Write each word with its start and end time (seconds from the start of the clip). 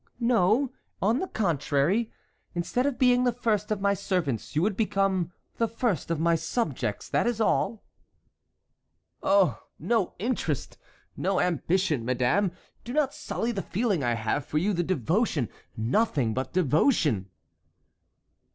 "No, 0.19 0.71
on 0.99 1.19
the 1.19 1.27
contrary. 1.27 2.11
Instead 2.55 2.87
of 2.87 2.97
being 2.97 3.23
the 3.23 3.31
first 3.31 3.69
of 3.69 3.81
my 3.81 3.93
servants, 3.93 4.55
you 4.55 4.63
would 4.63 4.75
become 4.75 5.31
the 5.57 5.67
first 5.67 6.09
of 6.09 6.19
my 6.19 6.33
subjects, 6.33 7.07
that 7.07 7.27
is 7.27 7.39
all." 7.39 7.83
"Oh! 9.21 9.61
no 9.77 10.15
interest—no 10.17 11.39
ambition, 11.39 12.03
madame—do 12.03 12.91
not 12.93 13.13
sully 13.13 13.51
the 13.51 13.61
feeling 13.61 14.03
I 14.03 14.15
have 14.15 14.43
for 14.43 14.57
you—the 14.57 14.81
devotion, 14.81 15.49
nothing 15.77 16.33
but 16.33 16.51
devotion!" 16.51 17.29